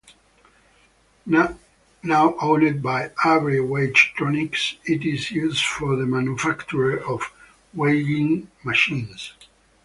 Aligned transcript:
Now 1.27 1.55
owned 2.03 2.81
by 2.81 3.11
Avery 3.23 3.61
Weigh-Tronix, 3.61 4.77
it 4.83 5.05
is 5.05 5.29
used 5.29 5.63
for 5.63 5.95
the 5.95 6.07
manufacture 6.07 6.97
of 6.97 7.31
weighing 7.75 8.49
machines. 8.63 9.33